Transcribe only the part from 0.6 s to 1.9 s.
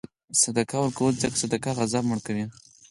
ورکوه، ځکه صدقه